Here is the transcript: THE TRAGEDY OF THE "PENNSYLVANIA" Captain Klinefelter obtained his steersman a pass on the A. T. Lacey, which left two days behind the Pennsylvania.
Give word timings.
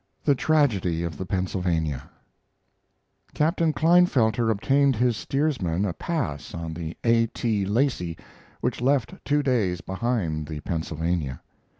THE 0.23 0.33
TRAGEDY 0.33 1.03
OF 1.03 1.15
THE 1.15 1.27
"PENNSYLVANIA" 1.27 2.09
Captain 3.35 3.71
Klinefelter 3.71 4.49
obtained 4.49 4.95
his 4.95 5.15
steersman 5.15 5.85
a 5.85 5.93
pass 5.93 6.55
on 6.55 6.73
the 6.73 6.97
A. 7.03 7.27
T. 7.27 7.65
Lacey, 7.67 8.17
which 8.61 8.81
left 8.81 9.13
two 9.23 9.43
days 9.43 9.79
behind 9.81 10.47
the 10.47 10.59
Pennsylvania. 10.61 11.39